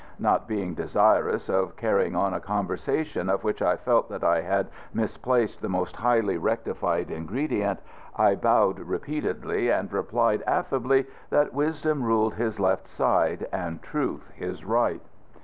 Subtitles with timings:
[0.17, 4.67] Not being desirous of carrying on a conversation of which I felt that I had
[4.95, 7.79] misplaced the most highly rectified ingredient,
[8.15, 14.65] I bowed repeatedly, and replied affably that wisdom ruled his left side and truth his
[14.65, 15.01] right.